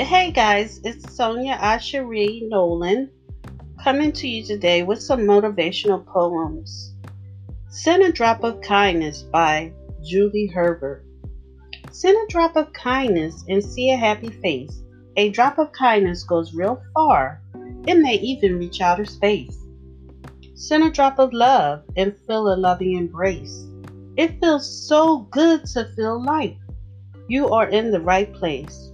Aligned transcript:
Hey 0.00 0.30
guys, 0.30 0.80
it's 0.84 1.12
Sonya 1.16 1.58
Asherie 1.60 2.48
Nolan 2.48 3.10
coming 3.82 4.12
to 4.12 4.28
you 4.28 4.44
today 4.44 4.84
with 4.84 5.02
some 5.02 5.22
motivational 5.22 6.06
poems. 6.06 6.94
Send 7.68 8.04
a 8.04 8.12
Drop 8.12 8.44
of 8.44 8.60
Kindness 8.60 9.22
by 9.22 9.72
Julie 10.04 10.46
Herbert. 10.46 11.04
Send 11.90 12.16
a 12.16 12.30
drop 12.30 12.54
of 12.54 12.72
kindness 12.72 13.44
and 13.48 13.62
see 13.62 13.90
a 13.90 13.96
happy 13.96 14.28
face. 14.28 14.84
A 15.16 15.30
drop 15.30 15.58
of 15.58 15.72
kindness 15.72 16.22
goes 16.22 16.54
real 16.54 16.80
far. 16.94 17.42
It 17.88 17.98
may 17.98 18.14
even 18.20 18.56
reach 18.56 18.80
outer 18.80 19.04
space. 19.04 19.58
Send 20.54 20.84
a 20.84 20.92
drop 20.92 21.18
of 21.18 21.32
love 21.32 21.82
and 21.96 22.16
feel 22.24 22.54
a 22.54 22.56
loving 22.56 22.96
embrace. 22.96 23.66
It 24.16 24.38
feels 24.38 24.86
so 24.86 25.26
good 25.32 25.64
to 25.66 25.90
feel 25.96 26.22
life. 26.22 26.56
You 27.26 27.48
are 27.48 27.68
in 27.68 27.90
the 27.90 28.00
right 28.00 28.32
place. 28.32 28.87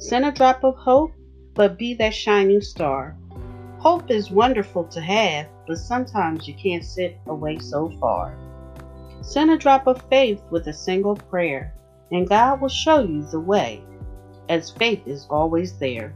Send 0.00 0.24
a 0.24 0.32
drop 0.32 0.64
of 0.64 0.76
hope, 0.76 1.12
but 1.54 1.76
be 1.76 1.92
that 1.94 2.14
shining 2.14 2.62
star. 2.62 3.18
Hope 3.78 4.10
is 4.10 4.30
wonderful 4.30 4.84
to 4.84 5.00
have, 5.00 5.46
but 5.66 5.76
sometimes 5.76 6.48
you 6.48 6.54
can't 6.54 6.86
sit 6.86 7.18
away 7.26 7.58
so 7.58 7.92
far. 8.00 8.34
Send 9.20 9.50
a 9.50 9.58
drop 9.58 9.86
of 9.86 10.00
faith 10.08 10.40
with 10.50 10.66
a 10.68 10.72
single 10.72 11.16
prayer, 11.16 11.74
and 12.10 12.26
God 12.26 12.62
will 12.62 12.70
show 12.70 13.00
you 13.00 13.24
the 13.24 13.40
way, 13.40 13.84
as 14.48 14.70
faith 14.70 15.06
is 15.06 15.26
always 15.28 15.78
there. 15.78 16.14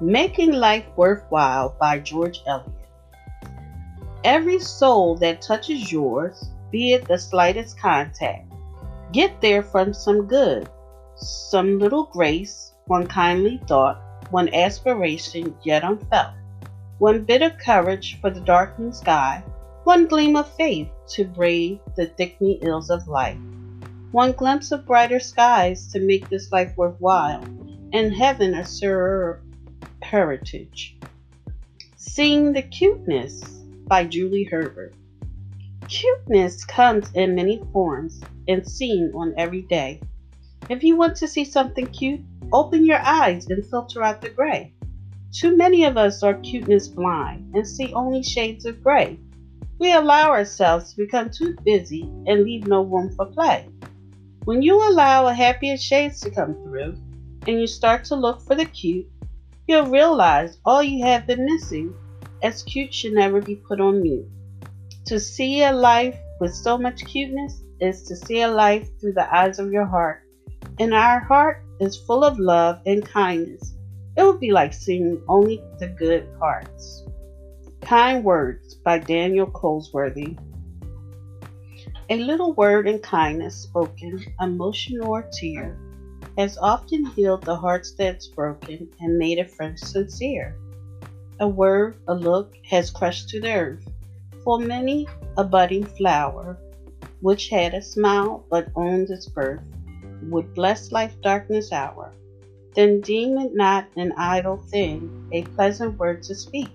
Making 0.00 0.50
Life 0.50 0.86
Worthwhile 0.96 1.76
by 1.78 2.00
George 2.00 2.42
Eliot. 2.48 2.72
Every 4.24 4.58
soul 4.58 5.14
that 5.18 5.42
touches 5.42 5.92
yours, 5.92 6.50
be 6.72 6.94
it 6.94 7.06
the 7.06 7.16
slightest 7.16 7.78
contact, 7.78 8.52
get 9.12 9.40
there 9.40 9.62
from 9.62 9.94
some 9.94 10.26
good, 10.26 10.68
some 11.16 11.78
little 11.78 12.04
grace, 12.04 12.72
one 12.86 13.06
kindly 13.06 13.60
thought, 13.66 14.00
one 14.30 14.52
aspiration 14.54 15.54
yet 15.62 15.84
unfelt, 15.84 16.34
one 16.98 17.24
bit 17.24 17.42
of 17.42 17.58
courage 17.58 18.20
for 18.20 18.30
the 18.30 18.40
darkening 18.40 18.92
sky, 18.92 19.42
one 19.84 20.06
gleam 20.06 20.36
of 20.36 20.52
faith 20.56 20.88
to 21.08 21.24
brave 21.24 21.78
the 21.96 22.06
thickening 22.06 22.58
ills 22.62 22.90
of 22.90 23.08
life, 23.08 23.38
one 24.12 24.32
glimpse 24.32 24.72
of 24.72 24.86
brighter 24.86 25.20
skies 25.20 25.92
to 25.92 26.00
make 26.00 26.28
this 26.28 26.50
life 26.52 26.76
worthwhile, 26.76 27.42
and 27.92 28.14
heaven 28.14 28.54
a 28.54 28.66
surer 28.66 29.42
heritage. 30.02 30.96
Sing 31.96 32.52
the 32.52 32.62
Cuteness 32.62 33.42
by 33.86 34.04
Julie 34.04 34.44
Herbert. 34.44 34.94
Cuteness 35.88 36.64
comes 36.64 37.10
in 37.12 37.34
many 37.34 37.62
forms 37.72 38.20
and 38.48 38.66
seen 38.66 39.12
on 39.14 39.34
every 39.36 39.62
day. 39.62 40.00
If 40.68 40.82
you 40.82 40.96
want 40.96 41.16
to 41.18 41.28
see 41.28 41.44
something 41.44 41.86
cute, 41.86 42.22
open 42.52 42.84
your 42.84 42.98
eyes 42.98 43.46
and 43.46 43.64
filter 43.64 44.02
out 44.02 44.20
the 44.20 44.30
gray. 44.30 44.74
Too 45.32 45.56
many 45.56 45.84
of 45.84 45.96
us 45.96 46.24
are 46.24 46.34
cuteness 46.34 46.88
blind 46.88 47.54
and 47.54 47.66
see 47.66 47.92
only 47.92 48.22
shades 48.24 48.66
of 48.66 48.82
gray. 48.82 49.20
We 49.78 49.92
allow 49.92 50.30
ourselves 50.30 50.90
to 50.90 51.04
become 51.04 51.30
too 51.30 51.56
busy 51.64 52.02
and 52.26 52.42
leave 52.42 52.66
no 52.66 52.82
room 52.82 53.14
for 53.14 53.26
play. 53.26 53.68
When 54.44 54.60
you 54.60 54.76
allow 54.76 55.26
a 55.26 55.34
happier 55.34 55.76
shades 55.76 56.20
to 56.22 56.30
come 56.30 56.54
through 56.64 56.96
and 57.46 57.60
you 57.60 57.68
start 57.68 58.04
to 58.06 58.16
look 58.16 58.40
for 58.40 58.56
the 58.56 58.64
cute, 58.64 59.06
you'll 59.68 59.86
realize 59.86 60.58
all 60.64 60.82
you 60.82 61.04
have 61.04 61.28
been 61.28 61.44
missing, 61.44 61.94
as 62.42 62.64
cute 62.64 62.92
should 62.92 63.12
never 63.12 63.40
be 63.40 63.54
put 63.54 63.80
on 63.80 64.02
mute. 64.02 64.26
To 65.06 65.20
see 65.20 65.62
a 65.62 65.72
life 65.72 66.18
with 66.40 66.54
so 66.54 66.76
much 66.76 67.04
cuteness 67.04 67.62
is 67.80 68.02
to 68.04 68.16
see 68.16 68.40
a 68.40 68.48
life 68.48 68.88
through 68.98 69.12
the 69.12 69.32
eyes 69.32 69.60
of 69.60 69.70
your 69.70 69.86
heart. 69.86 70.25
And 70.78 70.92
our 70.92 71.20
heart 71.20 71.64
is 71.80 71.96
full 71.96 72.22
of 72.22 72.38
love 72.38 72.80
and 72.84 73.04
kindness. 73.04 73.74
It 74.16 74.22
would 74.24 74.40
be 74.40 74.52
like 74.52 74.74
seeing 74.74 75.22
only 75.26 75.62
the 75.78 75.88
good 75.88 76.28
parts. 76.38 77.04
Kind 77.80 78.24
Words 78.24 78.74
by 78.74 78.98
Daniel 78.98 79.46
Colesworthy. 79.46 80.38
A 82.10 82.18
little 82.18 82.52
word 82.52 82.86
and 82.86 83.02
kindness 83.02 83.56
spoken, 83.56 84.22
emotion 84.40 85.00
or 85.00 85.28
tear, 85.32 85.78
has 86.36 86.58
often 86.58 87.06
healed 87.06 87.44
the 87.44 87.56
hearts 87.56 87.92
that's 87.92 88.26
broken 88.26 88.88
and 89.00 89.18
made 89.18 89.38
a 89.38 89.48
friend 89.48 89.78
sincere. 89.78 90.58
A 91.40 91.48
word, 91.48 91.96
a 92.06 92.14
look 92.14 92.54
has 92.68 92.90
crushed 92.90 93.30
to 93.30 93.40
the 93.40 93.52
earth, 93.52 93.88
for 94.44 94.58
many 94.58 95.08
a 95.38 95.44
budding 95.44 95.84
flower, 95.84 96.58
which 97.20 97.48
had 97.48 97.72
a 97.72 97.82
smile 97.82 98.44
but 98.50 98.68
owned 98.76 99.10
its 99.10 99.26
birth, 99.26 99.62
would 100.22 100.54
bless 100.54 100.92
life's 100.92 101.16
darkness 101.16 101.72
hour. 101.72 102.12
Then 102.74 103.00
deem 103.00 103.38
it 103.38 103.54
not 103.54 103.86
an 103.96 104.12
idle 104.16 104.58
thing, 104.58 105.28
a 105.32 105.42
pleasant 105.42 105.98
word 105.98 106.22
to 106.24 106.34
speak. 106.34 106.68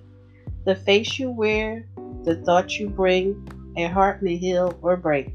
The 0.66 0.76
face 0.76 1.20
you 1.20 1.30
wear, 1.30 1.88
the 2.24 2.36
thoughts 2.44 2.80
you 2.80 2.90
bring, 2.90 3.48
a 3.78 3.86
heart 3.86 4.22
may 4.22 4.38
heal 4.38 4.78
or 4.82 4.98
break. 4.98 5.34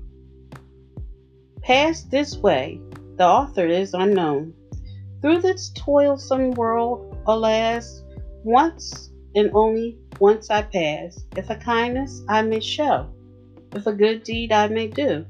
Pass 1.62 2.02
this 2.02 2.36
way, 2.36 2.80
the 3.16 3.24
author 3.24 3.66
is 3.66 3.94
unknown. 3.94 4.54
Through 5.20 5.40
this 5.40 5.70
toilsome 5.74 6.52
world, 6.52 7.16
alas, 7.26 8.02
once 8.44 9.10
and 9.34 9.50
only 9.52 9.98
once 10.20 10.50
I 10.50 10.62
pass. 10.62 11.24
If 11.36 11.50
a 11.50 11.56
kindness 11.56 12.22
I 12.28 12.42
may 12.42 12.60
show, 12.60 13.08
if 13.72 13.86
a 13.86 13.92
good 13.92 14.22
deed 14.22 14.52
I 14.52 14.68
may 14.68 14.88
do, 14.88 15.26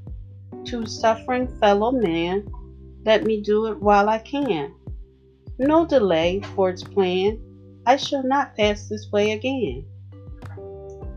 to 0.66 0.86
suffering 0.86 1.48
fellow 1.58 1.92
man, 1.92 2.46
let 3.06 3.24
me 3.24 3.40
do 3.40 3.66
it 3.66 3.80
while 3.80 4.08
I 4.08 4.18
can. 4.18 4.74
No 5.58 5.86
delay 5.86 6.40
for 6.54 6.70
its 6.70 6.82
plan, 6.82 7.40
I 7.86 7.96
shall 7.96 8.24
not 8.24 8.56
pass 8.56 8.88
this 8.88 9.10
way 9.12 9.30
again. 9.30 9.86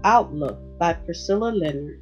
Outlook 0.03 0.59
by 0.77 0.93
Priscilla 0.93 1.49
Leonard. 1.49 1.99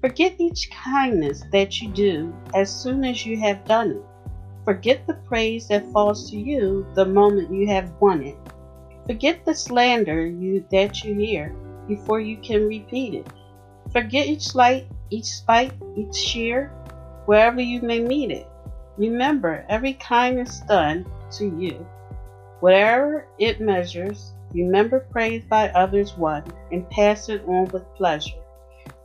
Forget 0.00 0.36
each 0.38 0.70
kindness 0.70 1.42
that 1.50 1.82
you 1.82 1.90
do 1.90 2.32
as 2.54 2.70
soon 2.72 3.04
as 3.04 3.26
you 3.26 3.36
have 3.38 3.66
done 3.66 3.90
it. 3.90 4.02
Forget 4.64 5.06
the 5.08 5.14
praise 5.14 5.66
that 5.68 5.90
falls 5.92 6.30
to 6.30 6.38
you 6.38 6.86
the 6.94 7.04
moment 7.04 7.52
you 7.52 7.66
have 7.66 7.92
won 8.00 8.22
it. 8.22 8.38
Forget 9.06 9.44
the 9.44 9.54
slander 9.54 10.24
you 10.24 10.64
that 10.70 11.02
you 11.02 11.14
hear 11.14 11.52
before 11.88 12.20
you 12.20 12.36
can 12.38 12.68
repeat 12.68 13.14
it. 13.14 13.26
Forget 13.92 14.28
each 14.28 14.46
slight, 14.46 14.86
each 15.10 15.24
spite, 15.24 15.72
each 15.96 16.14
sheer, 16.14 16.68
wherever 17.26 17.60
you 17.60 17.82
may 17.82 17.98
meet 17.98 18.30
it. 18.30 18.46
Remember 19.00 19.64
every 19.70 19.94
kindness 19.94 20.60
done 20.68 21.06
to 21.38 21.46
you. 21.58 21.86
Whatever 22.60 23.26
it 23.38 23.58
measures, 23.58 24.34
remember 24.52 25.00
praise 25.00 25.42
by 25.42 25.70
others 25.70 26.18
won 26.18 26.44
and 26.70 26.88
pass 26.90 27.30
it 27.30 27.42
on 27.48 27.68
with 27.68 27.94
pleasure. 27.94 28.36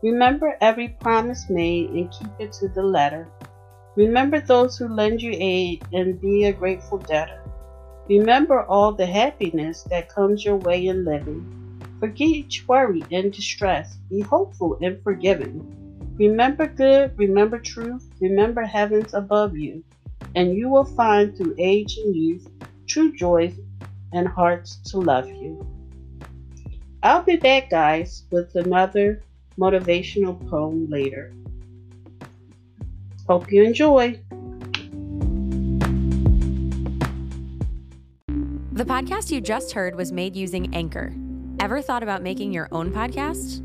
Remember 0.03 0.57
every 0.59 0.89
promise 0.89 1.49
made 1.49 1.91
and 1.91 2.11
keep 2.11 2.27
it 2.39 2.51
to 2.59 2.67
the 2.67 2.83
letter. 2.83 3.29
Remember 3.95 4.41
those 4.41 4.77
who 4.77 4.89
lend 4.89 5.21
you 5.21 5.31
aid 5.33 5.85
and 5.93 6.19
be 6.19 6.43
a 6.43 6.51
grateful 6.51 6.97
debtor. 6.97 7.41
Remember 8.09 8.63
all 8.63 8.91
the 8.91 9.05
happiness 9.05 9.83
that 9.83 10.09
comes 10.09 10.43
your 10.43 10.57
way 10.57 10.87
in 10.87 11.05
living. 11.05 11.79
Forget 12.01 12.27
each 12.27 12.67
worry 12.67 13.05
and 13.11 13.31
distress. 13.31 13.95
Be 14.09 14.19
hopeful 14.19 14.77
and 14.81 15.01
forgiving. 15.03 15.84
Remember 16.17 16.65
good, 16.65 17.17
remember 17.17 17.59
truth, 17.59 18.09
remember 18.21 18.61
heavens 18.61 19.13
above 19.13 19.57
you, 19.57 19.83
and 20.35 20.55
you 20.55 20.69
will 20.69 20.85
find 20.85 21.35
through 21.35 21.55
age 21.57 21.97
and 21.97 22.15
youth 22.15 22.47
true 22.87 23.13
joys 23.13 23.53
and 24.13 24.27
hearts 24.27 24.77
to 24.91 24.99
love 24.99 25.27
you. 25.27 25.67
I'll 27.03 27.23
be 27.23 27.35
back, 27.35 27.69
guys, 27.69 28.23
with 28.31 28.55
another 28.55 29.23
motivational 29.59 30.47
poem 30.49 30.89
later. 30.89 31.33
Hope 33.27 33.51
you 33.51 33.63
enjoy. 33.63 34.19
The 38.71 38.85
podcast 38.85 39.31
you 39.31 39.41
just 39.41 39.73
heard 39.73 39.95
was 39.95 40.11
made 40.11 40.35
using 40.35 40.73
Anchor. 40.73 41.13
Ever 41.59 41.81
thought 41.81 42.03
about 42.03 42.21
making 42.21 42.53
your 42.53 42.67
own 42.71 42.91
podcast? 42.91 43.64